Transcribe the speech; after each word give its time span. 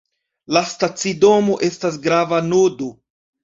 La 0.57 0.63
stacidomo 0.69 1.59
estas 1.69 2.03
grava 2.09 2.43
nodo. 2.51 2.93